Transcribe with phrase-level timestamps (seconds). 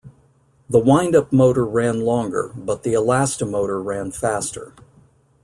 [0.67, 4.73] The wind-up motor ran longer, but the elasti-motor ran faster.